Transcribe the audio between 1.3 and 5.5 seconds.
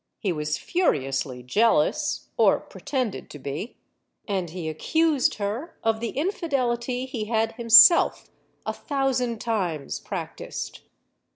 jealous or pretended to be. And he accused